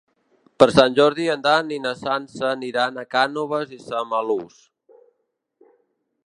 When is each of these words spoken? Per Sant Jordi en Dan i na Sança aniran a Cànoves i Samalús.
Per 0.61 0.67
Sant 0.75 0.93
Jordi 0.99 1.27
en 1.33 1.43
Dan 1.47 1.69
i 1.75 1.77
na 1.83 1.91
Sança 1.99 2.47
aniran 2.53 2.97
a 2.97 3.05
Cànoves 3.17 3.77
i 3.79 3.81
Samalús. 3.85 4.59